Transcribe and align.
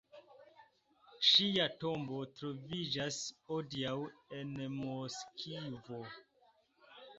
Ŝia 1.31 1.67
tombo 1.83 2.21
troviĝas 2.39 3.21
hodiaŭ 3.53 3.95
en 4.41 4.59
Moskvo. 4.81 6.03